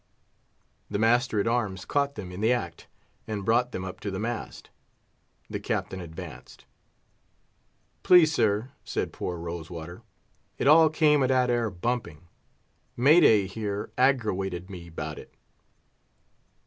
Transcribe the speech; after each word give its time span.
The 0.89 0.97
master 0.97 1.39
at 1.39 1.45
arms 1.47 1.85
caught 1.85 2.15
them 2.15 2.31
in 2.31 2.41
the 2.41 2.51
act, 2.51 2.87
and 3.27 3.45
brought 3.45 3.71
them 3.71 3.85
up 3.85 3.99
to 3.99 4.09
the 4.09 4.17
mast. 4.17 4.71
The 5.47 5.59
Captain 5.59 6.01
advanced. 6.01 6.65
"Please, 8.01 8.33
sir," 8.33 8.71
said 8.83 9.13
poor 9.13 9.37
Rose 9.37 9.69
water, 9.69 10.01
"it 10.57 10.65
all 10.67 10.89
came 10.89 11.21
of 11.21 11.29
dat 11.29 11.51
'ar 11.51 11.69
bumping; 11.69 12.27
May 12.97 13.19
day, 13.19 13.45
here, 13.45 13.91
aggrawated 13.95 14.71
me 14.71 14.89
'bout 14.89 15.19
it." 15.19 15.35